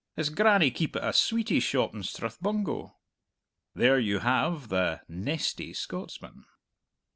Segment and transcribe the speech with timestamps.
[0.15, 2.95] His grannie keepit a sweetie shop in Strathbungo."
[3.75, 6.43] There you have the "nesty" Scotsman.